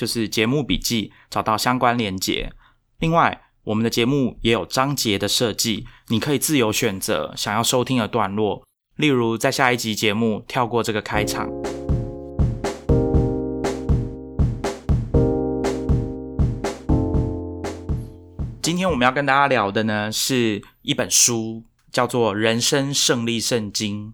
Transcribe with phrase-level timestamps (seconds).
[0.00, 2.54] 就是节目笔记，找到相关连结。
[3.00, 11.50] 另外，我们的节目也有章节的设计，你可以自由选择想要收听的段落，例如在下一集节目跳过这个开场。
[18.62, 24.06] 今天我们要跟大家聊的呢，是一本书，叫做《人生胜利圣经》。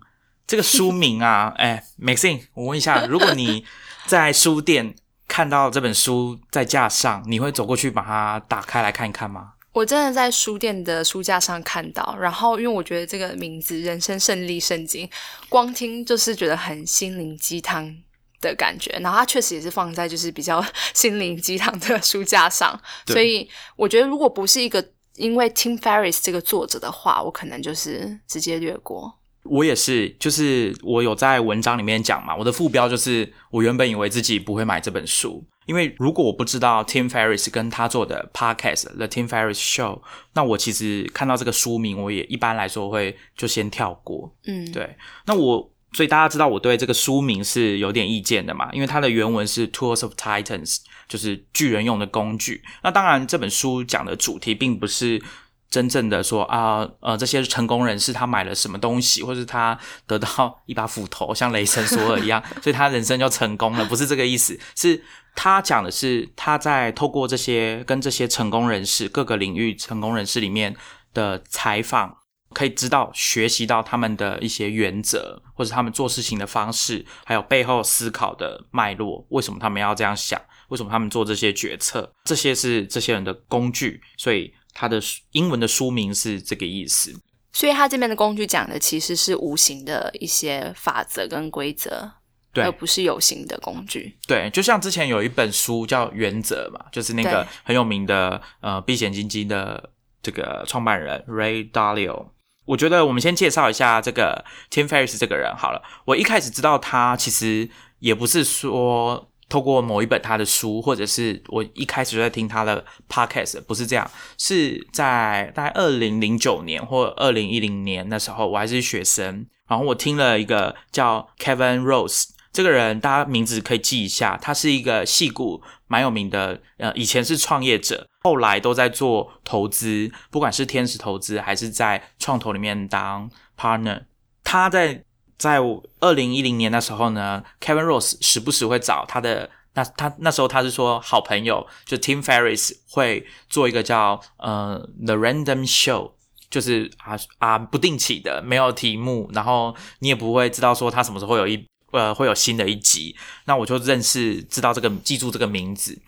[0.49, 3.65] 这个书名啊， 哎，Maxine，我问一下，如果你
[4.07, 4.97] 在书店
[5.29, 9.53] 看到这本书在架上，你会走过去把它打开来看一看吗？
[9.73, 15.07] 我真的在书店的书架上看到，然后因为我觉得这个名字《人生胜利圣经》，
[15.51, 17.95] 光听就是觉得很心灵鸡汤
[18.41, 24.83] 的感觉，然后它确实也是放在就是比较心灵鸡汤的书架上，所以我觉得如果不是一个
[25.17, 29.19] 因为 Tim Ferris 这个作者的话，我可能就是直接略过。
[29.51, 40.01] 我也是，就是我有在文章里面讲嘛，我的副标就是我原本以为自己不会买这本书，因为如果我不知道 Tim Ferriss 跟他做的 podcast The Tim Ferris Show，
[40.35, 44.35] 那我其实看到这个书名，我也一般来说会就先跳过。
[44.47, 44.97] 嗯，对。
[45.27, 52.63] 那我所以大家知道我对这个书名是有点意见的嘛，因为它的原文是 Tools of Titans，就是巨人用的工具。
[52.83, 55.23] 那当然这本书讲的主题并不是。
[55.69, 64.59] 真正的说啊，呃，这些成功人士他买了什么东西，或者他得到一把斧头，像雷神索尔一样，所以他人生就成功了，不是这个意思。
[64.77, 65.03] 是
[65.35, 70.75] 他讲的是他在透过这些跟这些成功人士各个领域成功人士里面
[71.13, 72.17] 的采访，
[72.55, 84.55] 可以知道学习到他们的一些原则，或者他们做事情的方式，还有背后思考的脉络，为什么他们要这样想，为什么他们做这些决策，这些是这些人的工具，所以。
[84.79, 85.01] 它的
[85.31, 87.19] 英文的书名是这个意思，
[87.51, 92.13] 所以它这边的工具讲的其实是无形的一些法则跟规则，
[92.53, 94.19] 对，而不是有形的工具。
[94.27, 99.93] 对，就像之前有一本书叫《原则》嘛，就是那个很有名的呃避险基金的
[100.23, 102.27] 这个创办人 Ray Dalio。
[102.67, 105.83] 我觉得我们先介绍一下这个 Tim Ferriss 这个人好了。
[106.05, 107.71] 我一开始知道他，其实
[108.01, 109.31] 也不是说。
[109.49, 134.03] 透过某一本他的书，或者是我一开始就在听他的 podcast，不是这样，是在大概二零零九年或二零一零年那时候，我还是学生，然后我听了一个叫 Kevin Rose 这个人，大家名字可以记一下，他是一个戏骨蛮有名的，呃，以前是创业者，后来都在做投资，不管是天使投资还是在创投里面当 partner，
[134.43, 135.06] 他在。
[135.39, 135.61] 在
[136.01, 146.13] 二零一零年那时候呢，Kevin Rose 时不时会找他的那他那时候他是说好朋友就 Tim Ferris 会做一个叫呃 The Random Show，
[146.49, 153.15] 就是啊啊不定期的没有题目，然后你也不会知道说他什么时候会有一呃会有新的一集，
[153.45, 155.99] 那我就认识知道这个记住这个名字。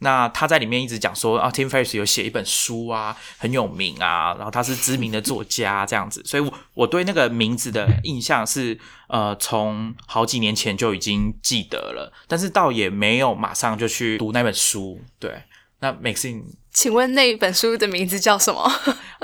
[0.00, 8.78] 那他在里面一直讲说啊，Tim Ferriss 有写一本书啊，很有名啊，然后他是知名的作家这样子，所以我我对那个名字的印象是
[9.08, 15.42] 呃，从好几年前就已经记得了，但是倒也没有马上就去读那本书，对。
[15.80, 16.42] 那 Maxine，
[16.80, 18.72] 请问那一本书的名字叫什么？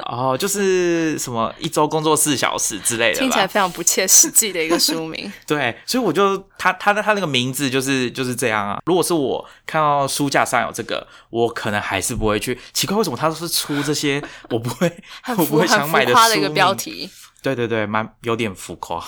[0.07, 5.33] 哦，就是什么一周工作四小时之类的，听起来非常不切实际的一个书名。
[5.47, 8.81] 对，所以我就他他的他那个名字就是就是这样啊。
[8.87, 12.59] 如果是我看到书架上有这个，我可能还是不会去。
[12.73, 14.93] 奇怪，为什么他都是出这些 我不会
[15.39, 17.09] 我不会想买的书的一个标题？
[17.41, 19.01] 对对对，蛮有点浮夸。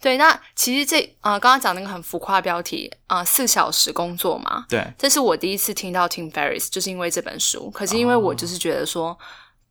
[0.00, 4.64] 对，那其实这啊，刚刚讲那个很浮夸标题啊，四小时工作嘛。
[4.68, 7.70] 对，这是我第一次听到 Tim Ferris，就是因为这本书。
[7.70, 9.18] 可是因为我就是觉得说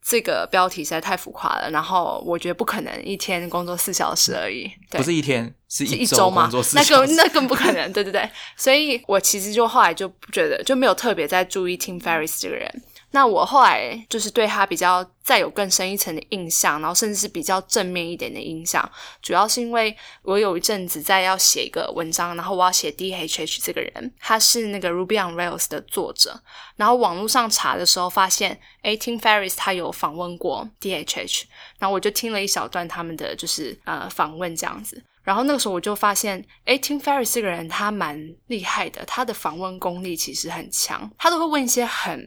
[0.01, 4.69] 这个标题实在太浮夸了，然后我觉得不可能一天工作四小时而已。
[4.89, 6.50] 对不是一天，是一周嘛？
[6.74, 8.29] 那更那更不可能，对对对。
[8.56, 12.83] 所以我其实就后来就不觉得，就没有特别在注意 Tim Ferris 这个人。
[13.12, 18.88] 那我后来就是对他比较再有更深一层的印象，然后甚至是比较正面一点的印象，
[19.21, 26.39] 主要是因为我有一阵子在要写一个文章，然后我要写 D H H 这个人，他是那个 Ruby on Rails 的作者，
[26.75, 31.45] 然后网络上查的时候发现，哎，Tim Ferris 他有访问过 D H H，
[31.80, 35.03] 然后我就听了一小段他们的就是呃访问这样子。
[35.24, 42.25] 然后那个时候我就发现，诶 t i m Ferris 这个人他蛮厉害的，他的访问功力其实很强，他都会问一些很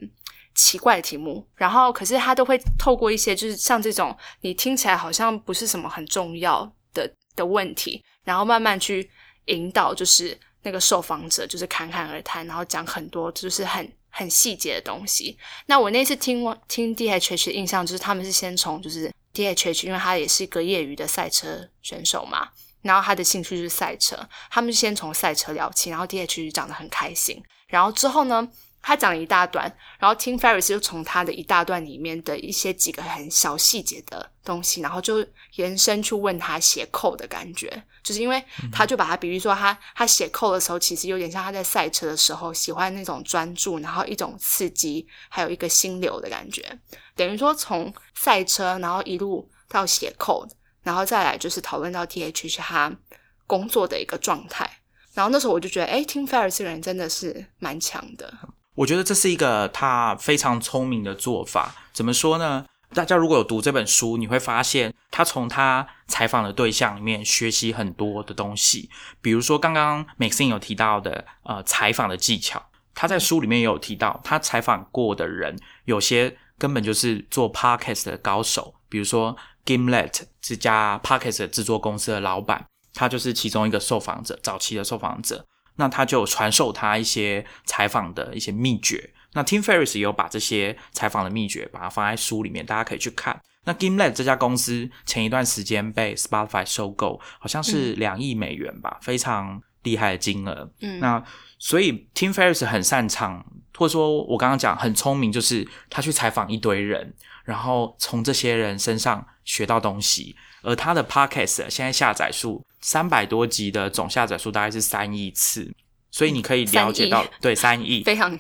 [0.54, 9.10] 奇怪的题目，然后可是他都会透过一些就是像这种你听起来好像不是什么很重要的的问题，然后慢慢去
[9.46, 15.38] 引导，就是那个受访者就是侃侃而谈，然后讲很多就是很很细节的东西。
[15.66, 22.48] 那我那次听听 DHH 的印象就是他们是先从就是 DHH，因为他也是一个业余的赛车选手嘛。
[22.82, 24.16] 然后他的兴趣就是赛车，
[24.50, 27.42] 他们先从赛车聊起，然后 D H H 讲的很开心。
[27.66, 28.48] 然后之后呢，
[28.82, 29.64] 他讲了一大段，
[29.98, 38.42] 然后 Tim Ferris 就从他的一大段里面的一些几个很小细节的东西，然后就延伸去问他写扣的感觉，就是因为
[38.72, 46.78] 他就把他比喻说，他他写扣的时候，其实有点像他在赛车的时候喜欢那种专注，然后一种刺激，还有一个心流的感觉，
[47.14, 50.46] 等于说从赛车然后一路到写扣。
[50.82, 52.90] 然后再来就是讨论到 T H 是他
[53.46, 54.78] 工作的一个状态，
[55.12, 58.32] 然后那时候我就觉得，哎，Tim Ferris 这个人真的是蛮强的。
[58.74, 61.74] 我觉得这是一个他非常聪明的做法。
[61.92, 62.64] 怎么说呢？
[62.94, 68.90] 大家如果有读这本书，你会发现他从他采访的对象里面学习很多的东西。
[69.20, 72.62] 比如说刚刚 Maxine 有提到的，呃，采访的技巧，
[72.94, 79.36] 他在书里面也有提到，他采访过的人有些根本就是做 Podcast 的高手，比如说。
[79.66, 82.64] Gimlet 这家 Podcast 制作公司的老板，
[82.94, 85.44] 他就是其中一个受访者，早期的受访者。
[85.80, 89.10] 那他就传授他一些采访的一些秘诀。
[89.32, 93.40] 那 Tim Ferris 也有把这些采访的秘诀把它放在书里面，大家可以去看。
[93.64, 100.70] 那 GameLab 这家公司前一段时间被 Spotify 收购，好像是两亿美元吧，非常厉害的金额。
[100.80, 101.22] 嗯，那
[101.58, 103.44] 所以 Tim Ferris 很擅长，
[103.74, 107.14] 或者说我刚刚讲很聪明，就是他去采访一堆人。
[107.42, 115.74] 然后从这些人身上学到东西，而他的 podcast 现在下载数三百多集的总下载数大概是三亿次，
[116.12, 118.38] 所以你可以了解到，对三亿非常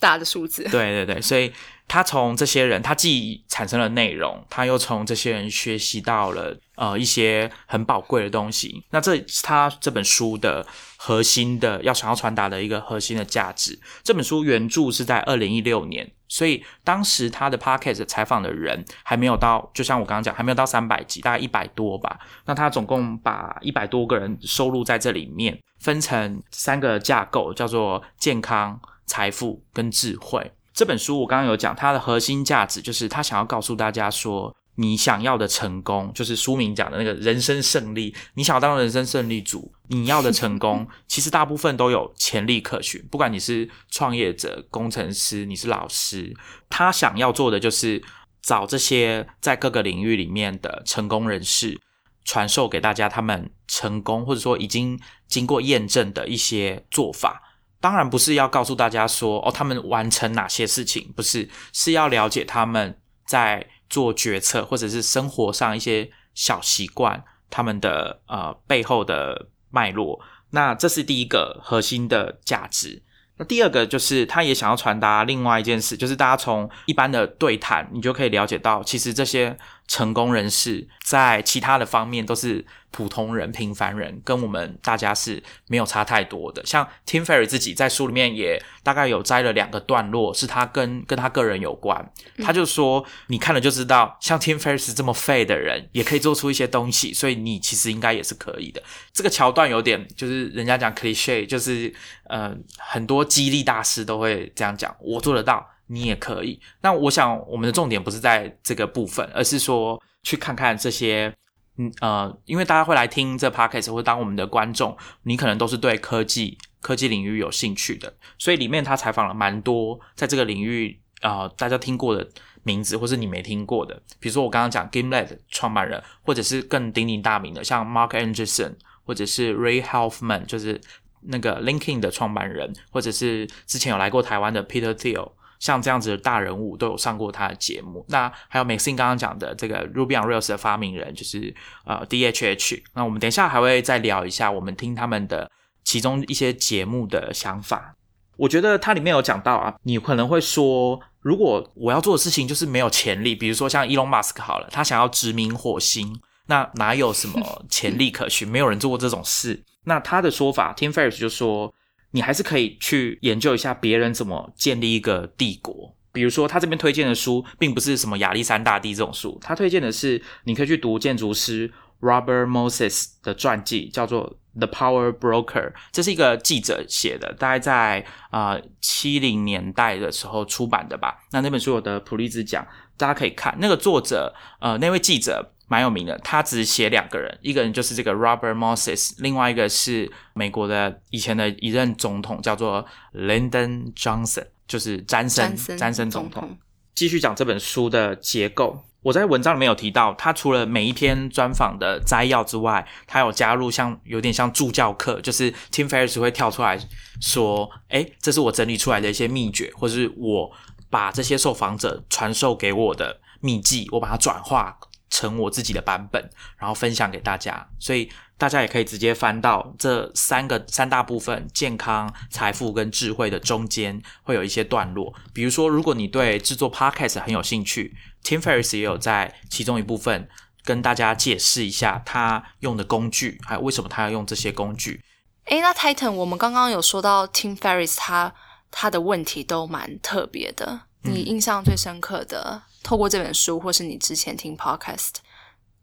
[0.00, 0.64] 大的数字。
[0.64, 1.52] 对对对，所以
[1.88, 8.84] 他从这些人，他既产生了内容，他又从这些人学习到了呃一些很宝贵的东西。
[8.90, 10.64] 那这是他这本书的
[10.98, 13.76] 核心的要想要传达的一个核心的价值。
[14.04, 16.08] 这本书原著是在二零一六年。
[16.30, 22.18] 所以当时他的 podcast 采访的人还没有到，就像我刚刚讲，还没有到三百集，大概一百多吧。
[22.44, 30.52] 那他总共把一百多个人收录在这里面，分成三个架构，叫做健康、财富跟智慧。
[30.78, 34.54] 这本书我刚刚有讲，它的核心价值就是他想要告诉大家说。
[34.80, 38.14] 你想要的成功，就是书名讲的那个人生胜利。
[38.34, 43.04] 你想要当人生胜利组，你要的成功， 其实大部分都有潜力可循。
[43.10, 46.32] 不管你是创业者、工程师，你是老师，
[46.70, 48.00] 他想要做的就是
[48.40, 51.80] 找这些在各个领域里面的成功人士，
[52.24, 54.96] 传授给大家他们成功或者说已经
[55.26, 57.47] 经过验证的一些做法。
[57.80, 63.66] 当然不是要告诉大家说哦，他们完成哪些事情，不是，是要了解他们在。
[63.90, 70.20] 做决策，或者是生活上一些小习惯，他们的呃背后的脉络，
[70.50, 73.02] 那这是第一个核心的价值。
[73.38, 82.66] 那第二个就是，他也想要传达另外一件事，就是大家从一般的对谈，你就可以了解到，其实这些成功人士在其他的方面都是。
[82.98, 86.60] 普通人、平凡人跟我们大家是没有差太多的。
[86.66, 92.12] 像 Tim Ferry 自己在书里面也大概有摘了两个段落，是他跟跟他个人有关。
[92.42, 98.82] 他就说，你看了就知道，像 Tim Ferry 这么废的人，也可以做出一些东西，所以你其实应该也是可以的。
[99.12, 106.60] 这个桥段有点就是人家讲 cliche，就是呃很多激励大师都会这样讲，我做得到，你也可以。
[106.80, 111.32] 那我想我们的重点不是在这个部分，而是说去看看这些。
[111.78, 122.28] 嗯呃，因为大家会来听这 podcast 或当我们的观众，你可能都是对科技科技领域有兴趣的，所以里面他采访了蛮多在这个领域啊大家听过的
[122.64, 130.80] 名字，或是你没听过的，比如说我刚刚讲 Gimlet 创办人，或者是更鼎鼎大名的，像 Mark Anderson，或者是 Ray Halfman，就是
[131.22, 135.32] 那个 l i n k i n 的创办人，或者是之前有来过台湾的 Peter Thiel。
[135.58, 138.04] 像这样子的大人物都有上过他的节目。
[138.08, 142.82] 那还有 Maxine 刚刚讲的这个 Ruby on Rails 的发明人，就是呃 DHH。
[142.94, 145.50] 那我们等一下还会再聊一下，我们听他们的
[145.84, 147.94] 其中一些节目的想法。
[148.36, 158.46] 我觉得它里面有讲到啊，你可能会说，如果我要做的事情就是没有潜力，比如说像 Elon Musk 好了，他想要殖民火星，那哪有什么潜力可循？
[158.46, 159.64] 没有人做过这种事。
[159.84, 161.74] 那他的说法，Tim Ferriss 就说。
[162.12, 165.94] 你还是可以去研究一下别人怎么建立一个帝国。
[166.10, 181.18] 比如说，他这边推荐的书，并不是什么亚历山大帝这种书，他推荐的是你可以去读建筑师 Robert Moses 的传记，叫做《The Power Broker》，这是一个记者写的，大概在啊七零年代的时候出版的吧。
[181.30, 183.56] 那那本书有得普利兹奖，大家可以看。
[183.60, 192.84] 那个作者呃，那位记者蛮有名的，他只写两个人，一个人就是这个 Robert Moses，另外一个是美国的以前的一任总统，叫做
[193.14, 196.58] Lyndon Johnson，就是詹森詹森总统。
[196.94, 198.82] 继续讲这本书的结构。
[199.00, 206.76] 我在文章里面有提到，他除了每一篇专访的摘要之外，他有加入像有点像助教课，就是 Tim Ferriss 会跳出来
[207.20, 210.50] 说：“哎，这是我整理出来的一些秘诀，或是我
[210.90, 214.76] 把这些受访者传授给我的秘籍，我把它转化
[215.10, 217.68] 成我自己的版本，然后分享给大家。
[217.78, 225.14] 所以大家也可以直接翻到这三个三大部分：健康、财富跟智慧的中间，会有一些段落。
[225.32, 230.28] 比如说，如果你对制作 Podcast 很有兴趣。” Tim Ferriss 也有在其中一部分
[230.64, 235.00] 跟大家解释一下他用的工具，还有为什么他要用这些工具。
[235.44, 238.34] 诶，那 Titan，我们刚刚有说到 Tim Ferriss，他
[238.70, 240.80] 他的问题都蛮特别的。
[241.02, 245.16] 你印象最深刻的，透过这本书，或是你之前听 Podcast，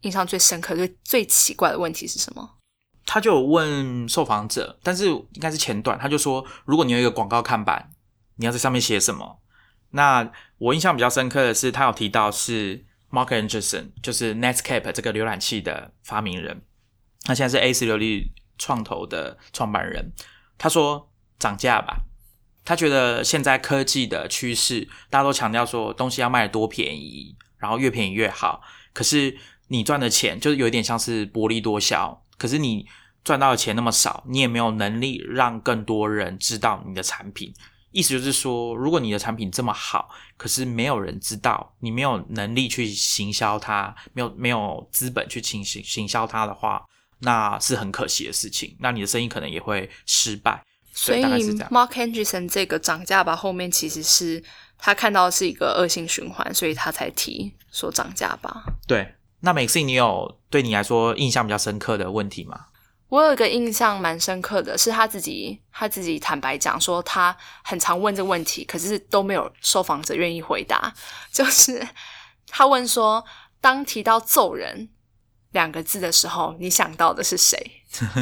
[0.00, 2.58] 印象最深刻、最最奇怪的问题是什么？
[3.04, 7.92] 他就有问受访者，但是应该是前段，他就说，如果你有一个广告看板，
[8.38, 9.40] 你要在上面写什么？
[9.90, 16.60] 那我印象比较深刻的是，他有提到是 Mark Anderson，就是 Netcape 这个浏览器的发明人，
[17.22, 20.12] 他现在是 A 四流利创投的创办人。
[20.58, 21.08] 他说
[21.38, 22.00] 涨价吧，
[22.66, 28.60] 他觉得现在科技的趋势，大家都强调说东西要卖得多便宜，然后越便宜越好。
[28.92, 32.84] 可是你赚的钱就是有一点像是薄利多销，可是你
[33.24, 37.54] 赚到的钱那么少，你也没有能力让更多人知道你的产品。
[37.92, 46.84] 意思就是说，如果你的产品这么好，可是没有人知道，你没有能力去行销它，没有没有资本去行行行销它的话，
[47.20, 48.76] 那是很可惜的事情。
[48.80, 50.62] 那你的生意可能也会失败。
[50.98, 54.42] 所以，Mark Anderson 这个涨价吧，后面其实是
[54.78, 58.64] 他看到是一个恶性循环，所以他才提说涨价吧。
[58.86, 62.68] 对，那 Maxine，你有对你来说印象比较深刻的问题吗？
[63.08, 70.92] 我有一个印象蛮深刻的，是他自己他自己坦白讲说，他很常问这个问题，可是都没有受访者愿意回答。
[71.30, 71.86] 就是
[72.48, 73.22] 他问说，
[73.60, 74.88] 当提到揍人
[75.52, 77.58] 两个字的时候，你想到的是谁？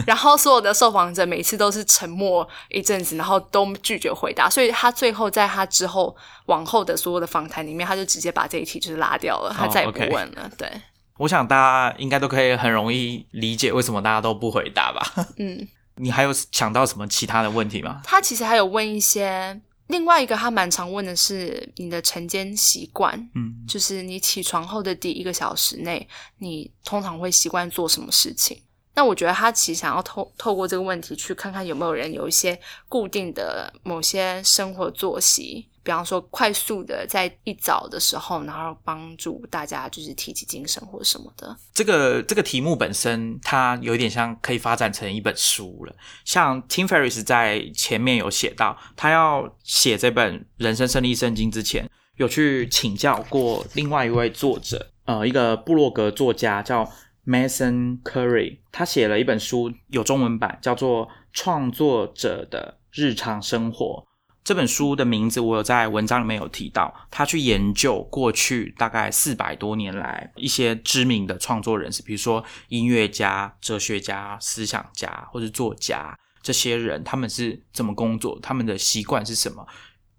[0.07, 4.49] 然后所有的受访者每次都是沉默一阵子，然后都拒绝回答。
[4.49, 6.15] 所以他最后在他之后
[6.47, 10.51] 往后的所有的访谈里面，他就直接把这一题就是拉掉了，他再也不问了。
[10.57, 10.71] 对。
[11.19, 15.01] 我想大家应该都可以很容易理解为什么大家都不回答吧。
[15.39, 15.67] 嗯，
[15.97, 18.01] 你还有想到什么其他的问题吗？
[18.05, 28.63] 他其实还有问一些，另外一个他蛮常问的是你的晨间习惯，嗯，就是你起床后的第一个小时内，你通常会习惯做什么事情？
[28.95, 35.69] 那我觉得他其实想要透透过这个问题去看看有没有人有一些固定的某些生活作息。
[35.85, 41.55] 比方说，快速的在一早的时候，然后帮助大家就是提起精神或什么的。
[41.75, 45.95] 这个这个题目本身，它有点像可以发展成一本书了。
[46.25, 56.91] 像 Tim Ferriss 在前面有写到，他要写这本《人生胜利圣经》之前，有去请教过另外一位作者，呃，一个布洛格作家叫
[57.27, 64.07] Mason Curry，他写了一本书，有中文版，叫做《创作者的日常生活》。
[64.45, 79.67] 这本书的名字我有在文章里面有提到，他去研究过去大概四百多年来一些知名的创作人士，比如说音乐家、哲学家、思想家或者作家，这些人他们是怎么工作，他们的习惯是什么。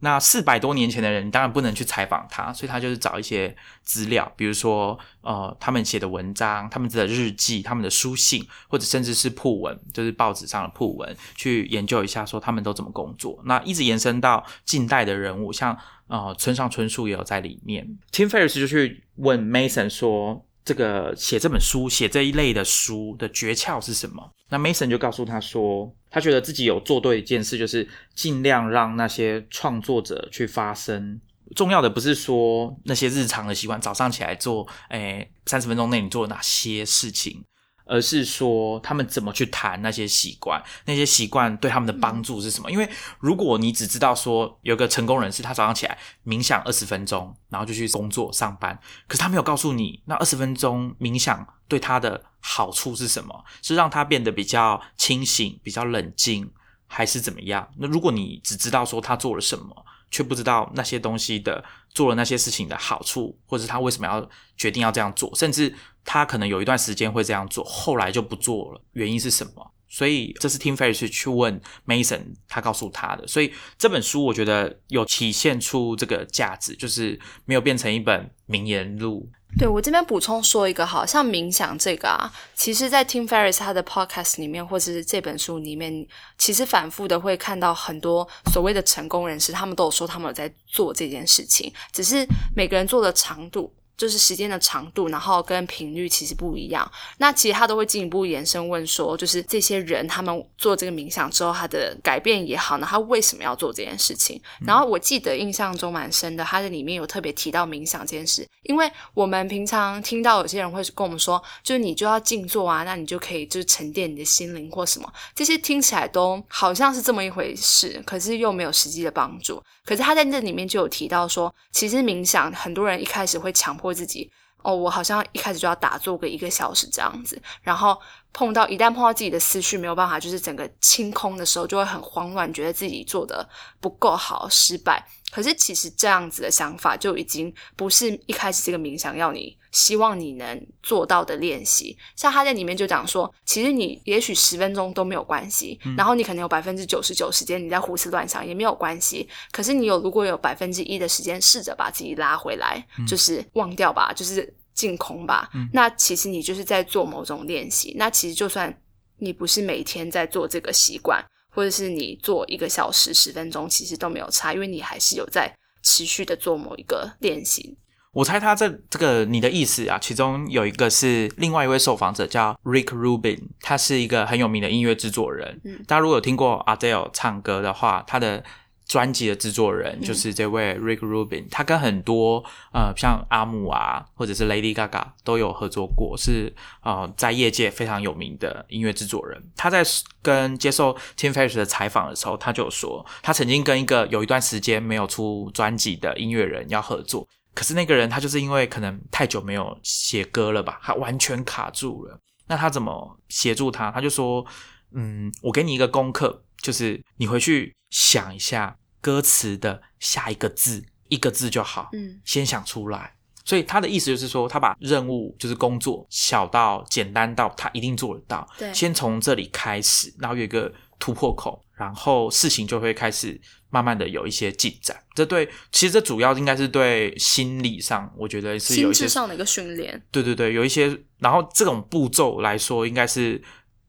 [0.06, 13.42] 那四百多年前的人，当然不能去采访他，所以他就是找一些资料，比如说呃，他们写的文章、他们的日记、他们的书信，或者甚至是铺文，就是报纸上的铺文，去研究一下，说他们都怎么工作。
[13.46, 17.98] 那一直延伸到近代的人物，像呃村上春树也有在里面。
[18.12, 20.45] Tim Ferriss 就去问 Mason 说。
[20.66, 24.30] 这个写这本书、写这一类的书的诀窍是什么？
[24.50, 31.22] 那 Mason 就告诉他说，他觉得自己有做对一件事，就是尽量让那些创作者去发声。
[31.56, 37.44] 重要的不是说那些日常的习惯，早上起来做，诶，三十分钟内你做哪些事情。
[37.86, 42.70] 而是说他们怎么去谈那些习惯，那些习惯对他们的帮助是什么？
[42.72, 42.90] 因为
[43.20, 48.78] 如果你只知道说有个成功人士，他早上起来冥想二十分钟，然后就去工作上班，
[49.08, 53.46] 可是他没有告诉你那二十分钟冥想对他的好处是什么？
[53.62, 56.52] 是让他变得比较清醒、比较冷静，
[56.88, 57.70] 还是怎么样？
[57.78, 61.64] 那如果你只知道说他做了什么，却不知道那些东西的
[61.96, 65.74] 做了那些事情的好处，或者他为什么要决定要这样做，甚至
[66.04, 69.72] 他可能有一段时间会这样做，后来就不做了，原因是什么？
[69.88, 73.26] 所以这是 Tim Ferriss 去问 Mason，他告诉他的。
[73.26, 79.32] 所以这本书我觉得有体现出这个价值，就是没有变成一本名言录。
[79.58, 86.06] 对我这边补充说一个，好像冥想这个啊，其实，在 Tim Ferriss 他的 Podcast 里面，或者是这本书里面，
[86.38, 93.74] 其实反复的会看到很多所谓的成功人士，他们都有说他们有在做这件事情，只是每个人做的长度。
[93.98, 96.90] 就是时间的长度，然后跟频率其实不一样。
[97.18, 104.42] 那其实他都会进一步延伸问说，就是这些人他们做这个冥想之后，他的改变也好，那他为什么要做这件事情？
[104.66, 119.64] 然后我记得印象中蛮深的，他的里面有特别提到冥想这件事，因为我们平常听到有些人会跟我们说，就是你就要静坐啊，那你就可以就是沉淀你的心灵或什么，这些听起来都好像是这么一回事，可是又没有实际的帮助。
[119.86, 123.85] 可是他在这里面就有提到说，其实冥想很多人一开始会强迫。
[123.86, 124.32] 或自己
[124.64, 127.96] 哦，我好像一开始就要打坐个一个小时这样子，然后
[128.34, 133.48] 碰到一旦碰到自己的思绪没有办法，就是整个清空的时候，就会很慌乱，觉得自己做的
[133.80, 135.08] 不够好，失败。
[135.32, 141.96] 可是其实这样子的想法就已经不是一开始这个冥想要你希望你能做到的练习。
[142.16, 149.30] 像他在里面就讲说，其实你也许十分钟都没有关系，然后你可能有百分之九十九时间你在胡思乱想也没有关系。
[149.52, 155.50] 可是你有如果有百分之一的时间试着把自己拉回来，就是忘掉吧，就是净空吧。
[155.72, 157.94] 那其实你就是在做某种练习。
[157.98, 158.76] 那其实就算
[159.20, 161.24] 你不是每天在做这个习惯。
[161.56, 165.50] 或者是你做一个小时十分钟，其实都没有差，因为你还是有在
[165.84, 167.78] 持续的做某一个练习。
[168.16, 175.60] 我猜他这这个你的意思啊，其中有一个是另外一位受访者叫 Rick Rubin，他是一个很有名的音乐制作人。
[175.66, 178.44] 嗯，大家如果有听过 Adele 唱歌的话，他的。
[178.88, 186.54] 专辑的制作人就是这位 Rick Rubin，他跟很多呃像阿姆啊，或者是 Lady Gaga 都有合作过，是
[186.84, 189.42] 呃在业界非常有名的音乐制作人。
[189.58, 189.84] 他在
[190.22, 202.20] 跟接受 Tim Ferriss 的采访的时候，他就说，他曾经跟一个有一段时间没有出专辑的音乐人要合作，可是那个人他就是因为可能太久没有写歌了吧，他完全卡住了。
[202.48, 203.90] 那他怎么协助他？
[203.90, 204.46] 他就说，
[204.92, 206.44] 嗯，我给你一个功课。
[206.62, 213.14] 就是你回去想一下歌词的下一个字，一个字就好，嗯，先想出来。
[213.44, 224.96] 所以他的意思就是说，他把任务就是工作小到简单到他一定做得到，对，先从这里开始，然后有一个突破口，然后事情就会开始慢慢的有一些进展。
[225.14, 230.02] 这对，其实这主要应该是对心理上，我觉得是有一些上的一个训练。
[230.12, 233.42] 对对对，有一些，然后这种步骤来说，应该是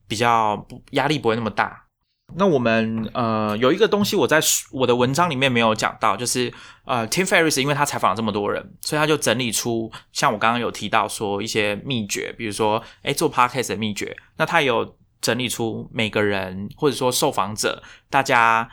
[0.08, 1.84] 比较不压力不会那么大。
[2.34, 4.40] 那我们呃有一个东西我在
[4.72, 6.52] 我的文章里面没有讲到，就是
[6.84, 18.68] 呃 Tim Ferriss 因为他采访了这么多人，所以他就整理出像我刚刚有提到说一些秘诀，比如说哎做 podcast 的秘诀，那他有整理出每个人或者说受访者大家。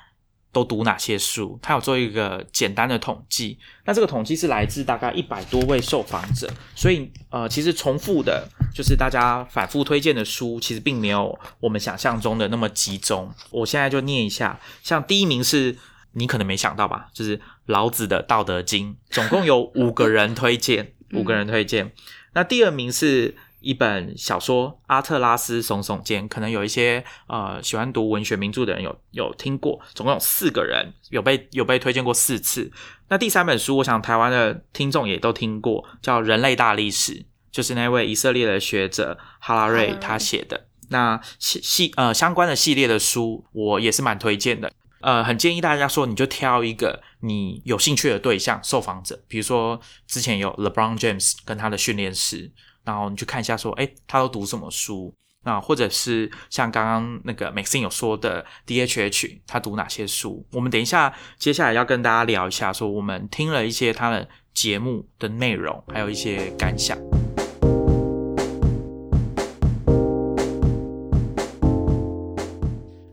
[0.53, 1.58] 都读哪些书？
[1.63, 3.58] 他有做一个简单的统计。
[3.86, 13.34] 那这个统计是来自大概一百多位受访者，所以呃，其实重复的，就是大家反复推荐的书，其实并没有我们想象中的那么集中。
[13.49, 15.75] 我现在就念一下，像第一名是
[16.12, 21.91] 你可能没想到吧，就是老子的《道德经》，总共有五个人推荐，五个人推荐。
[22.34, 23.36] 那第二名是。
[23.63, 32.69] 一本小说《阿特拉斯耸耸肩》，可能有一些呃喜欢读文学名著的人有有听过，总共有四个人有被有被推荐过四次。
[33.08, 37.13] 那第三本书，我想台湾的听众也都听过，叫《人类大历史》，
[37.52, 40.67] 就是那位以色列的学者哈拉瑞他写的。
[40.89, 44.71] 那系系呃相关的系列的书，我也是蛮推荐的。
[44.99, 52.52] 呃，很建议大家说，你就挑一个你有兴趣的对象受访者，比如说之前有 LeBron James 跟他的训练师。
[52.83, 55.13] 然后你去看一下，说，哎，他都读什么书？
[55.45, 60.45] 那或者是像刚刚那个 Maxine 有说的 DHH，他读哪些书？
[60.53, 66.97] 我们等一下接下来要跟大家聊一下，说我们听了一些他的节目的内容，还有一些感想。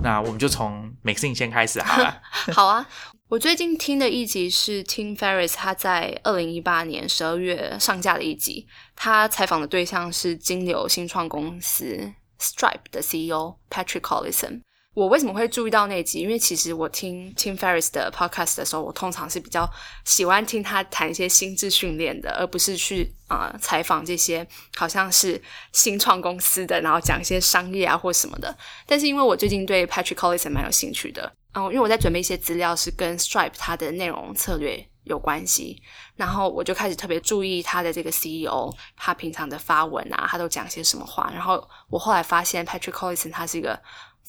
[0.02, 2.20] 那我们就从 Maxine 先开始好了。
[2.54, 2.86] 好啊。
[3.30, 8.66] 我最近听的一集是 Tim Ferriss 他在二零一八年十二月上架的一集，
[8.96, 14.62] 他采访的对象是金流新创公司 Stripe 的 CEO Patrick Collison。
[14.94, 16.20] 我为什么会注意到那集？
[16.20, 19.68] 因为其实我听 Tim Ferris 的 podcast 的时候，我通常是比较
[20.04, 25.40] 喜欢听他谈一些心智训练的，而不是去啊采访这些好像是
[25.72, 28.56] 新创公司的，然后讲一些商业啊或什么的。
[28.84, 31.32] 但是因为我最近对 Patrick Collison 蛮有兴趣的。
[31.52, 35.80] 嗯，因为我在准备一些资料，是跟 Stripe 它的内容策略有关系。
[36.16, 41.30] 然后我就开始特别注意他的这个 CEO，他平常的发文啊，他都讲些什么话。
[41.32, 43.80] 然后我后来发现 Patrick Collison 他是一个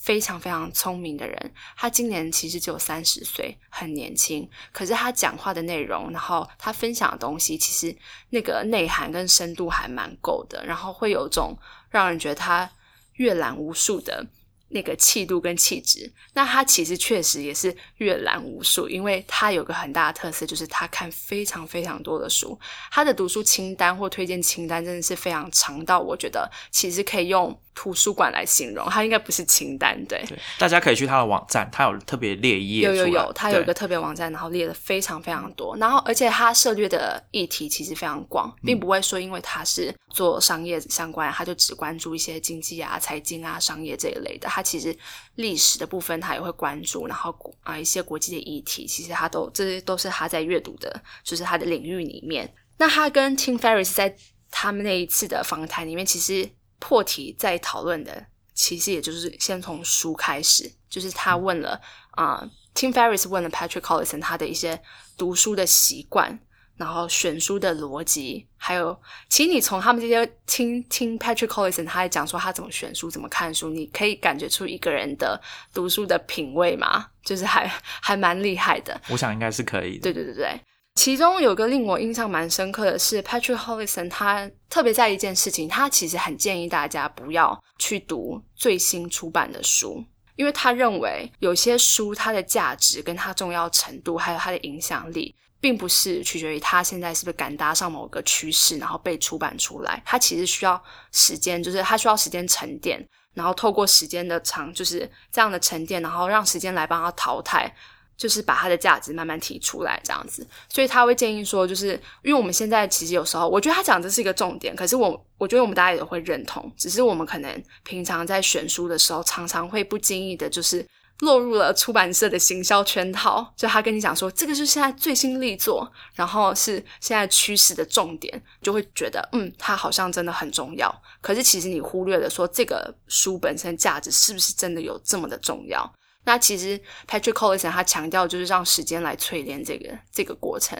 [0.01, 4.49] 非常非常聪明的人，他今年其实只有三十岁，很年轻。
[4.71, 7.95] 可是他讲话的内容，然后他分享的东西，其实
[8.31, 10.65] 那个内涵跟深度还蛮够的。
[10.65, 11.55] 然后会有种
[11.89, 12.69] 让人觉得他
[13.13, 14.25] 阅览无数的。
[14.73, 22.57] 那个气度跟气质，那他其实确实也是阅览无数，因为他有个很大的特色，就是他看非常非常多的书，
[22.89, 27.61] 他的读书清单或推荐清单真的是非常长到，我觉得其实可以用。
[27.73, 30.23] 图书馆来形容，它应该不是清单，对。
[30.27, 32.85] 对，大家可以去他的网站，它有特别列页。
[32.85, 44.49] 有有有，它有一个特别网站，然后列了非常非常多，然后而且它涉猎的议题其实非常广，并不会说因为它是做商业相关，它就只关注一些经济啊、财经啊、商业这一类的。
[44.49, 44.95] 它其实
[45.35, 52.53] 历史的部分他也会关注，然后啊一些国际的议题，其实他都这些都是他在阅读的，就是他的领域里面。
[52.77, 54.15] 那他跟 Tim Ferris 在
[54.49, 56.49] 他们那一次的访谈里面，其实。
[56.81, 61.79] 破题在讨论的，其实也就是先从书开始，就是他问了
[62.11, 64.81] 啊，Tim Ferris 问了 Patrick Collison 他的一些
[65.15, 66.37] 读书的习惯，
[66.75, 75.39] 然后选书的逻辑，还有，其实你从他们这些听听 Patrick Collison 他在讲说他怎么选书，怎么看书，你可以感觉出一个人的
[75.71, 77.67] 读书的品味嘛，就是还
[78.01, 78.99] 还蛮厉害的。
[79.09, 80.01] 我想应该是可以的。
[80.01, 80.59] 对对对对。
[80.95, 90.03] 其中有个令我印象蛮深刻的是，Patrick Hollison，他特别在一件事情，他其实很建议大家不要去读最新出版的书，
[90.35, 100.03] 因为他认为有些书它的价值跟它重要程度，还有它的影响力，并不是取决于它现在是不是赶搭上某个趋势，然后被出版出来。
[100.05, 107.73] 它其实需要时间，就是它需要时间沉淀，然后透过时间的长，就是这样的沉淀，然后让时间来帮它淘汰。
[108.21, 120.85] 就是把它的价值慢慢提出来，这样子，所以他会建议说，就是因为我们现在其实有时候，我觉得他讲这是一个重点，可是我我觉得我们大家也会认同，只是我们可能平常在选书的时候，常常会不经意的，就是
[121.21, 135.91] 落入了出版社的行销圈套，就他跟你讲说，这个是现在最新力作，然后是现在趋势的重点，就会觉得，嗯，它好像真的很重要，可是其实你忽略了说，这个书本身价值是不是真的有这么的重要？
[136.23, 140.77] 那其实 Patrick Collison 他强调就是让时间来淬炼这个这个过程，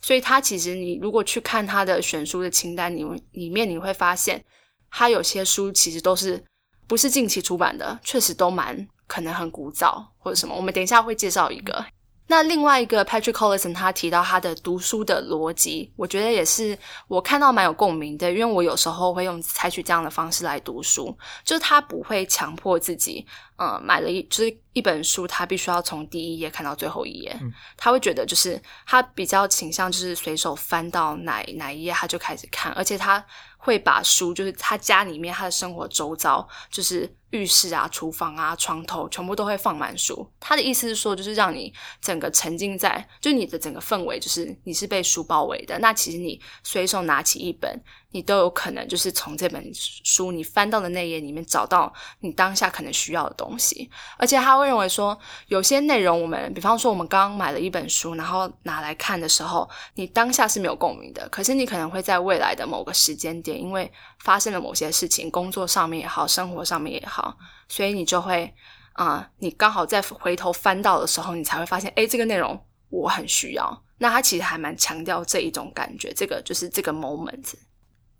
[0.00, 4.44] 所以他其实你如果去看他的选书的清单，你里面你会发现，
[4.90, 6.42] 他有些书其实都是
[6.86, 10.54] 不是近期出版的，确实都蛮可能很古早或者什么。
[10.54, 11.84] 我们等一下会介绍一个。
[12.28, 23.26] 那另外一个 Patrick Collison 他提到他的读书的逻辑，我觉得也是我看到蛮有共鸣的，因为我有时候会用采取这样的方式来读书，就是他不会强迫自己。
[23.58, 27.38] 嗯，买了一就是一本书，他必须要从第一页看到最后一页。
[27.76, 33.24] 他会觉得，就是他比较倾向就是随手翻到哪哪一页，他就开始看，而且他
[33.58, 40.26] 会把书，就是他家里面他的生活周遭，就是浴室啊、厨房啊、床头，全部都会放满书。
[40.40, 45.78] 他的意思是说，就是让你整个沉浸在，就你的整个氛围，就是你是被书包围的。
[45.80, 47.78] 那其实你随手拿起一本。
[48.14, 51.90] 你都有可能就是从这本书你翻到的那页里面找到
[52.20, 63.90] 你当下可能需要的东西，而且他会认为说有些内容我们，比方说我们刚刚买了一本书，然后拿来看的时候，你当下是没有共鸣的，可是你可能会在未来的某个时间点，因为
[64.22, 67.36] 发生了某些事情，工作上面也好，生活上面也好，
[67.68, 68.54] 所以你就会
[68.92, 73.82] 啊，你刚好在回头翻到的时候，你才会发现，哎，这个内容我很需要。
[73.98, 77.54] 那他其实还蛮强调这一种感觉，这个就是这个 moment。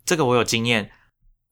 [0.04, 0.90] 这个我有经验，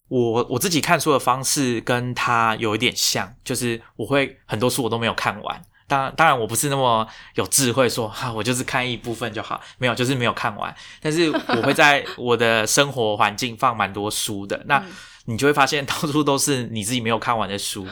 [0.09, 5.63] 我我自己看书的方式跟他有一点像，就是我会很多书我都没有看完。
[5.91, 10.73] 当然，当然我不是那么有智慧，说 哈我就是看一部分就好，没有就是没有看完。
[11.03, 14.81] 但是我会在 我的生活环境放蛮多书的，那
[15.25, 17.89] 你就会发现 到处都是你自己没有看完的书。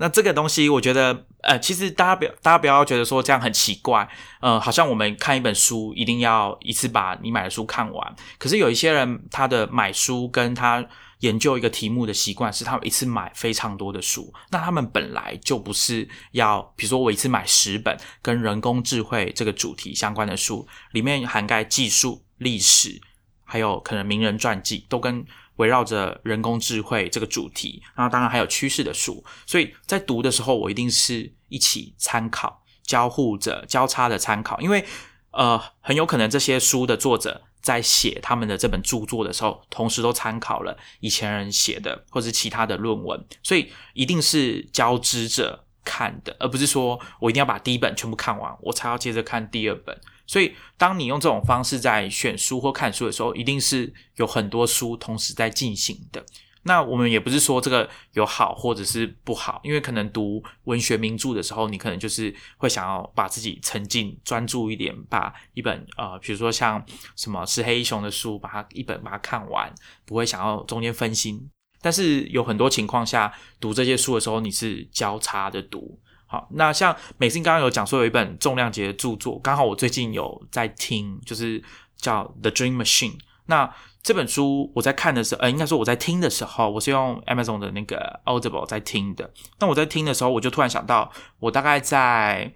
[0.00, 4.08] 那这个东西，我觉得，呃，其实大家不要，大家不要觉得说这样很奇怪，
[4.40, 8.14] 呃，好像我们看一本书一定要一次把你买的书看完。
[8.38, 10.86] 可是有一些人，他的买书跟他
[11.20, 14.32] 研究一个题目的习惯是，他们一次买非常多的书。
[14.50, 23.00] 那他们本来就不是要，比如说我一次买十本跟人工智慧这个主题相关的书，里面涵盖技术、历史，
[23.44, 25.24] 还有可能名人传记，都跟。
[25.58, 34.84] 围绕着人工智慧这个主题，那当然还有趋势的书，所以在读的时候，我一定是一起参考、交互着、交叉的参考，因为
[35.32, 45.64] 呃，很有可能这些书的作者在写他们的这本著作的时候，同时都参考了以前人写的或是其他的论文，所以一定是交织着。
[45.84, 49.98] 看的，而不是说我一定要把第一本全部看完，我才要接着看第二本。
[50.26, 56.22] 所以，当你用这种方式在选书或看书的时候，一定是有很多书同时在进行的。
[56.64, 66.84] 那我们也不是说这个有好或者是不好，因为可能读文学名著的时候，你可能就是会想要把自己沉浸、专注一点，把一本呃，比如说像
[67.16, 69.72] 什么是黑熊的书，把它一本把它看完，
[70.04, 71.48] 不会想要中间分心。
[71.80, 75.98] 但是有很多情况下，读这些书的时候，你是交叉的读。
[76.26, 81.62] 好，那像美心刚刚有讲说有一本重量级的著作，刚好我最近有在听，就是
[81.96, 83.16] 叫《The Dream Machine》。
[83.48, 83.70] 那
[84.02, 89.30] 这本书我在看的时候，呃，应该说我在听的时候，我是用 Amazon 的那个 Audible 在听的。
[89.58, 92.54] 那我在听的时候，我就突然想到，我大概在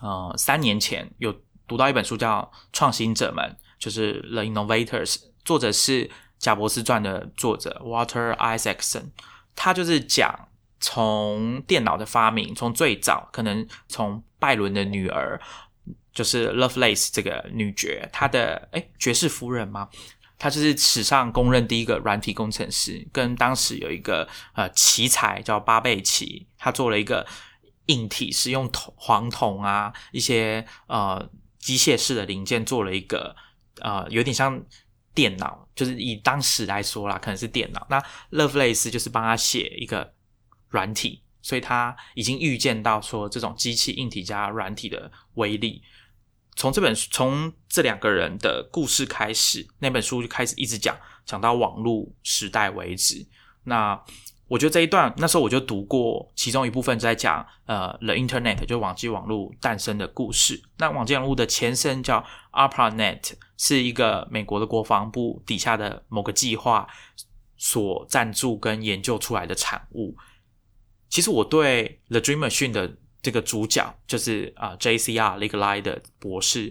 [0.00, 1.34] 呃三年前有
[1.66, 3.44] 读到一本书叫《创新者们》，
[3.82, 9.10] 就是 The Innovators，作者是贾伯斯传的作者 Water Isaacson，
[9.56, 10.48] 他就是讲。
[10.80, 15.40] 从电脑的发明，从最早可能从拜伦的女儿，
[16.14, 19.88] 就是 Lovelace 这个女爵，她的哎爵士夫人吗？
[20.38, 27.26] 她就是史上公认第一个软体工程师，跟当时有一个呃奇才叫巴贝奇，他做了一个
[27.86, 33.36] 硬体，是用铜黄铜啊一些呃机械式的零件做了一个
[33.80, 34.62] 呃有点像
[35.12, 37.86] 电脑，就是以当时来说啦，可能是电脑。
[37.90, 40.14] 那 Lovelace 就是帮他写一个。
[40.70, 45.80] 软体，所以他已经预见到说这种机器硬体加软体的威力。
[46.56, 53.26] 从这本从这两个人的故事开始，那本书就开始一直讲讲到网络时代为止。
[53.64, 54.00] 那
[54.46, 60.62] 我觉得这一段那时候我就读过其中一部分，在讲呃，the internet 就网际网络诞生的故事。
[60.76, 66.86] 那网际网络的前身叫 ARPANET，是一个美国的国防部底下的某个计划
[67.56, 70.14] 所赞助跟研究出来的产物。
[71.08, 75.36] 其实我对《The Dream Machine》的这个主角，就是啊，J.C.R.
[75.38, 76.70] l e g l i 的博士，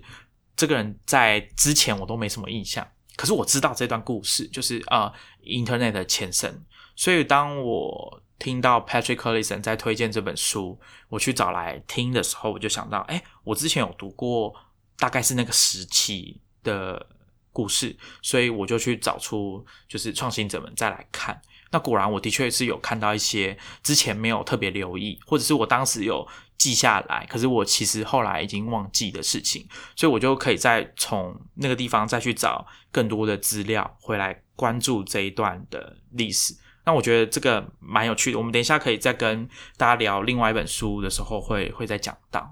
[0.55, 2.87] 这个人在之前我都没什么印象。
[3.15, 5.11] 可是我知道这段故事，就是啊
[5.43, 6.63] ，Internet 的前身。
[6.95, 14.53] 所以当我听到 Patrick Collison 在推荐这本书，我去找来听的时候，我就想到，哎，我之前有读过，
[14.97, 17.07] 大概是那个时期的
[17.51, 21.41] 故事，所以我就去找出，就是创新者们再来看。
[21.71, 36.53] 那果然，我的确是有看到一些之前没有特别留意，或者是我当时有记下来，可是我其实后来已经忘记的事情，所以我就可以再从那个地方再去找更多的资料回来关注这一段的历史。
[36.85, 42.49] 那我觉得这个蛮有趣的，我们等一下可以再跟大家聊另外一本书的时候会会再讲到。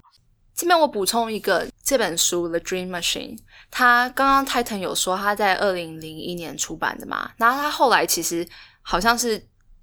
[0.54, 3.36] 这边我补充一个，这本书《The Dream Machine》，
[3.70, 8.46] 它刚刚 Titan 有说他在二零零一年出版的嘛，然后他后来其实。
[8.84, 9.40] 好像是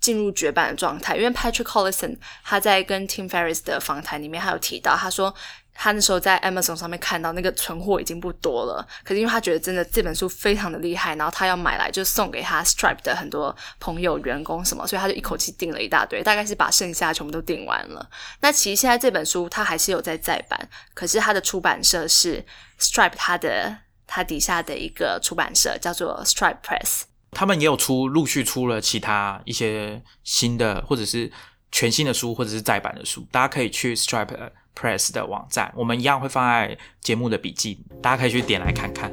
[0.09, 5.31] 进入绝版的状态，因为 Patrick Collison 他在跟 Tim Ferriss 的访谈里面，他有提到，他说
[5.71, 18.09] 他那时候在 Amazon 上面看到那个存货已经不多了，可是因为他觉得真的这本书非常的厉害，然后他要买来就送给他 Stripe 的很多朋友、员工什么，所以他就一口气订了一大堆，大概是把剩下全部都订完了。
[18.41, 22.43] 那其实现在这本书他还是有在再版，可是他的出版社是
[22.79, 27.03] Stripe 他的他底下的一个出版社叫做 Stripe Press。
[27.31, 31.31] 他们也有出，陆续出了其他一些新的，或者是
[31.71, 39.11] 全新的书，或者是再版的书，大家可以去 Stripe Press 的网站，我们一样会放在节目的笔记，大家可以去点来看看。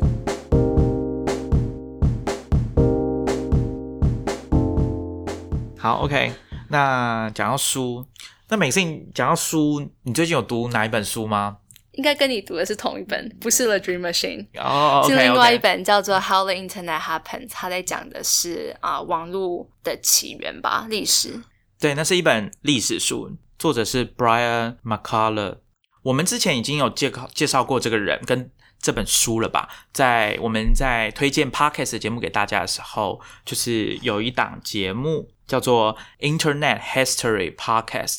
[5.79, 6.33] 好，OK，
[6.71, 8.05] 那讲到书，
[8.49, 8.81] 那每次
[9.15, 11.59] 讲到书，你最近有读哪一本书吗？
[11.97, 21.41] 应该跟你读的是同一本，不是《The Dream Machine》，哦，是另外一本叫做《How the Internet Happens》，它在讲的是啊网络的起源吧，历史。
[21.81, 25.57] 对，那是一本历史书，作者是 Brian McCullough。
[26.03, 29.69] 我们之前已经有介绍介绍过这个人跟这本书了吧？
[29.93, 35.97] 在我们在推荐 Podcast 节目给大家的时候，就是有一档节目叫做
[36.39, 38.19] 《Internet History Podcast》，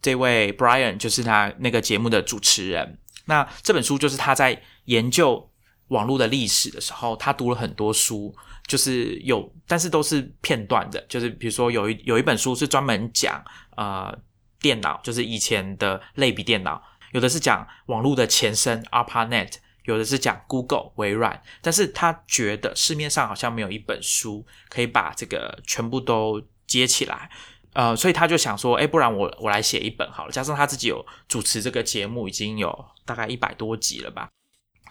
[0.00, 2.98] 这位 Brian 就是他那个节目的主持人。
[3.28, 5.50] 那这本书就是他在研究
[5.88, 8.34] 网络的历史的时候，他读了很多书，
[8.66, 13.44] 就是有，但是都是片段的，就是比如说有一有一本书是专门讲
[13.76, 14.18] 呃
[14.60, 27.30] 电脑，就是以前的类比电脑，有的是讲网络的前身 ARPANET，有的是讲 Google 微软，但是他觉得市面上好像没有一本书可以把这个全部都接起来。
[27.78, 30.32] 呃，所以他就想说，哎，不然我我来写一本好了。
[30.32, 34.28] 加上他自己有主持这个节目，已经有大概一百多集了吧，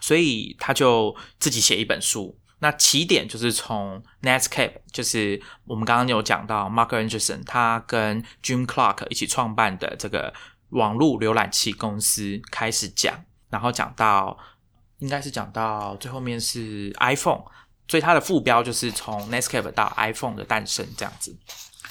[0.00, 2.34] 所以他就自己写一本书。
[2.60, 10.32] 那起点就是从 Netscape，就是我们刚刚有讲到 Mark Anderson 他跟 Jim Clark 一起创办的这个
[10.70, 14.38] 网络浏览器公司开始讲，然后讲到
[15.00, 17.42] 应该是讲到最后面是 iPhone，
[17.86, 21.36] 所以它的副标就是从 Netscape 到 iPhone 的诞生这样子。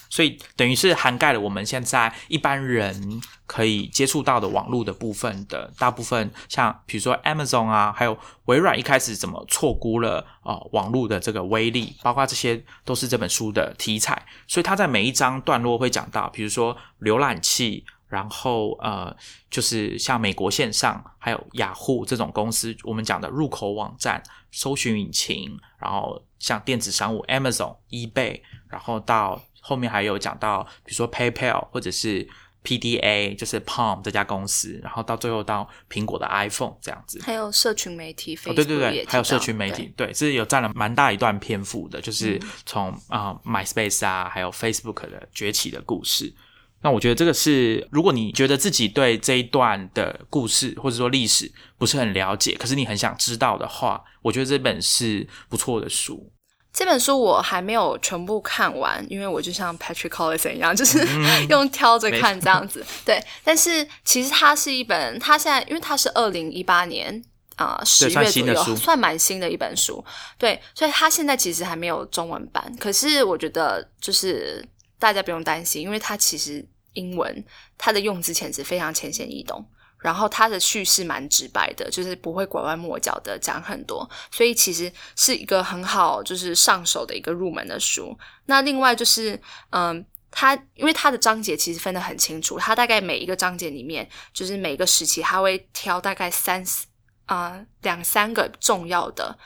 [0.09, 14.25] 所以等于是涵盖了我们现在一般人可以接触到的网络的部分的大部分，像比如说 Amazon 啊，还有微软一开始怎么错估了哦网络的这个威力，包括这些都是这本书的题材。
[14.47, 19.15] 所以它在每一章段落会讲到，比如说浏览器，然后呃
[19.49, 32.27] 就是像美国线上，还有雅虎这种公司，我们讲的入口网站、搜寻引擎，然后像电子商务 Amazon、eBay，然后到后面还有讲到，比如说 PayPal 或者是
[32.63, 46.33] PDA，就是 Palm 这家公司，然后到最后到苹果的 iPhone 这样子，还有社群媒体，对对对，还有社群媒体，对，这有占了蛮大一段篇幅的，就是从啊 MySpace 啊，还有 Facebook 的崛起的故事。
[46.81, 56.31] 那我觉得这个是，如果你觉得自己对这一段的故事或者说历史不是很了解，可是你很想知道的话，我觉得这本是不错的书。
[56.77, 61.03] 这本书我还没有全部看完，因为我就像 Patrick Collison 一样，就是
[61.49, 62.85] 用挑着看这样子。
[63.03, 67.19] 对，但是其实它是一本，它现在因为它是二零一八年
[67.55, 70.05] 啊十月左右， 算蛮新的一本书。
[70.37, 72.71] 对，所以它现在其实还没有中文版。
[72.79, 74.63] 可是我觉得，就是
[74.99, 76.63] 大家不用担心，因为它其实
[76.93, 77.43] 英文
[77.75, 79.65] 它的用字遣词非常浅显易懂。
[80.07, 88.17] 然后它的叙事蛮直白的，就是不会拐弯抹角的讲很多，所以其实是一个很好就是上手的一个入门的书。
[88.45, 89.37] 那另外就是，
[89.71, 96.85] 嗯，它因为它的章节其实分得很清楚，它大概每一个章节里面，就是每一个时期，它会挑大概三四
[97.25, 99.37] 啊两三个重要的，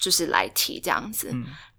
[0.00, 1.32] 就是来提这样子，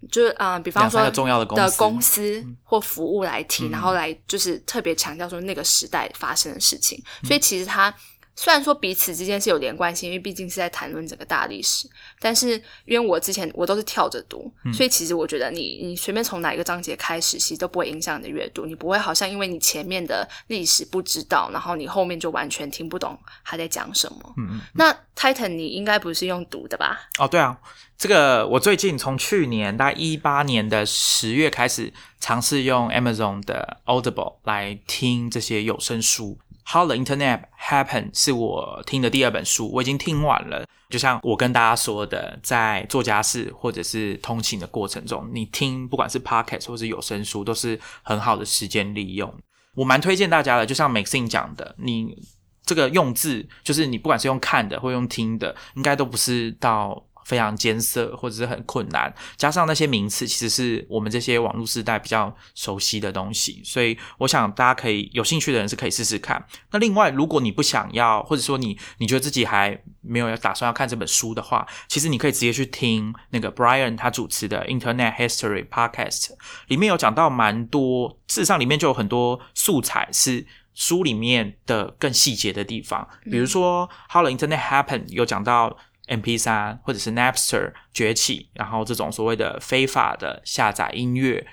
[0.09, 7.93] 就是啊，比方说重要的公司或服务来提，然后来就是特别强调说那个时代发生的事情，所以其实它。
[8.39, 11.89] 虽然说彼此之间是有连贯性，因为毕竟是在谈论整个大历史，
[12.21, 12.51] 但是
[12.85, 24.33] 因为我之前我都是跳着读，所以其实我觉得你你随便从哪一个章节开始，其实都不会影响你的阅读，你不会好像因为你前面的历史不知道，然后你后面就完全听不懂他在讲什么。
[24.37, 24.61] 嗯嗯。
[24.75, 26.97] 那 Titan 你应该不是用读的吧？
[27.17, 27.59] 哦，对啊，
[27.97, 36.37] 这个我最近从去年大概一八年的十月开始尝试用 Amazon 的 Audible 来听这些有声书。
[36.71, 40.67] How the Internet Happened 是我听的第二本书，我已经听完了。
[40.87, 49.33] 就像我跟大家说的，在做家事或者是通勤的过程中，你听不管是 Podcast 或是有声书，都是很好的时间利用。
[49.73, 50.65] 我蛮推荐大家的。
[50.67, 52.15] 就像 Maxine 讲的，你
[52.63, 57.03] 这个用字，就是你不管是用看的或用听的，应该都不是到。
[57.29, 66.43] 非常艰涩或者是很困难，加上那些名词，其实是我们这些网络时代比较熟悉的东西，所以我想大家可以有兴趣的人是可以试试看。
[66.71, 76.31] 那另外，如果你不想要，或者说你你觉得自己还没有打算要看这本书的话，其实你可以直接去听那个 Brian 他主持的 Internet History Podcast，
[76.69, 85.77] 里面有讲到蛮多，事实上里面就有很多素材是书里面的更细节的地方，比如说 How the Internet Happened 有讲到。
[86.09, 91.47] M P 三或者是 Napster 崛起，然后这种所谓的非法的下载音乐，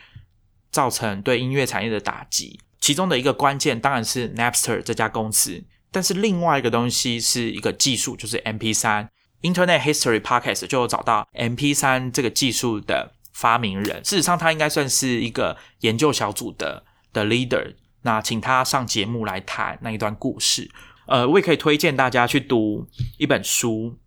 [0.70, 2.58] 造成对音乐产业的打击。
[2.80, 9.08] 其中的一个关键当然是 Napster 这家公司，但是另外一个东西是一个技术，就是 M P 三。
[9.42, 17.74] Internet History Podcast 就有找到 M P 三这个技术的发明人，事实上他应该算是一个研究小组的的 leader。
[18.02, 20.70] 那请他上节目来谈那一段故事。
[21.06, 22.88] 呃，我也可以推荐大家去读
[23.18, 23.98] 一本书。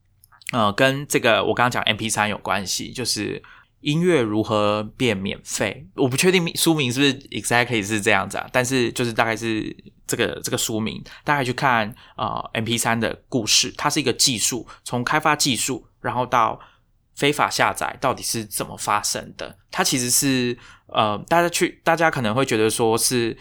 [0.52, 3.42] 呃，跟这个我刚刚讲 M P 三有关系，就是
[3.82, 5.88] 音乐如何变免费。
[5.96, 9.76] 我不确定书名是不是 exactly 是这样子啊，但是就是大概是
[10.08, 16.60] 这个这个书名，大概去看啊 M P 三的故事，它是一个技术，从开发技术，然后到
[17.16, 19.58] 非法下载到底是怎么发生的。
[19.70, 20.58] 它其实是
[20.88, 23.38] 呃，大家去大家可能会觉得说是。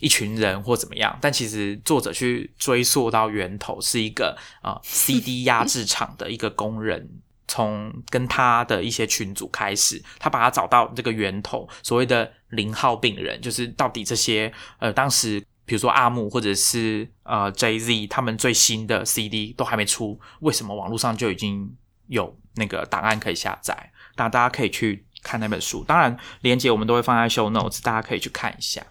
[0.00, 7.08] 一群人或怎么样，但其实作者去追溯到源头，是一个啊 CD 压制厂的一个工人，
[7.46, 21.76] 从跟他的一些群组开始，他把他找到这个源头，所谓的零号病人，就是到底这些呃当时比如说阿木或者是呃 JZ 他们最新的 CD 都还没出，为什么网络上就已经
[22.08, 23.92] 有那个档案可以下载？
[24.16, 28.84] 那大家可以去看那本书，当然连接我们都会放在 Show Notes，大家可以去看一下。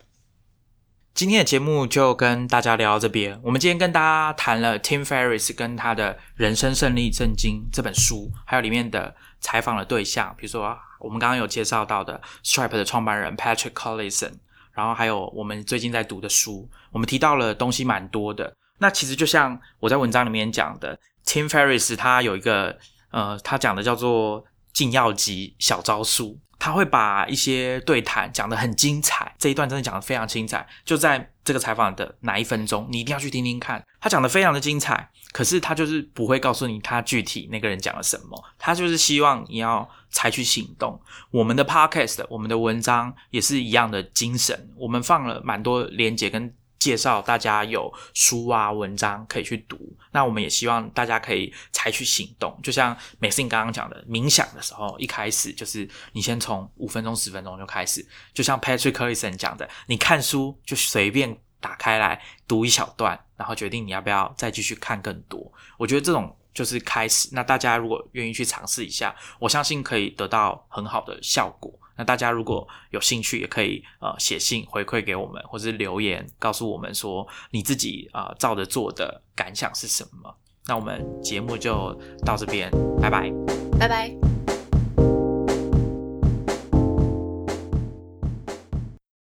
[1.20, 3.38] 今天的节目就跟大家聊到这边。
[3.44, 14.32] 我们今天跟大家谈了 Tim Ferriss 跟他的人生胜利震惊这本书，还有里面的采访的对象，比如说我们刚刚有介绍到的 Stripe 的创办人 Patrick Collison，
[14.72, 18.56] 然后还有我们最近在读的书，我们提到了东西蛮多的。
[18.78, 22.78] 那其实就像我在文章里面讲的，Tim Ferriss 他有一个
[23.12, 26.40] 呃，他讲的叫做禁药级小招数。
[26.58, 33.84] 他会把一些对谈讲得很精彩，这一段真的讲的非常精彩，就在这个采访的哪一分钟，你一定要去听听看。
[34.00, 41.02] 他讲的非常的精彩，可是他就是不会告诉你他具体那个人讲了什么，他就是希望你要采取行动。
[41.32, 46.54] 我们的 podcast，我们的文章也是一样的精神，我们放了蛮多连接跟。
[46.80, 49.78] 介绍大家有书啊文章可以去读，
[50.12, 58.04] 那我们也希望大家可以采取行动，就像美信刚刚讲的，冥想的时候一开始就是你先从五分钟十分钟就开始，
[58.34, 65.52] 就像 Patrick Collison 讲的，你看书就随便打开来读一小段，然后决定你要不要再继续看更多。
[65.78, 71.78] 我觉得这种就是开始，那大家如果愿意去尝试一下，我相信可以得到很好的效果。
[72.00, 80.34] 那大家如果有兴趣，也可以呃写信回馈给我们，或是留言告诉我们说你自己啊照着做的感想是什么。
[80.66, 81.94] 那我们节目就
[82.26, 82.72] 到这边，
[83.02, 83.30] 拜拜，
[83.78, 84.29] 拜拜。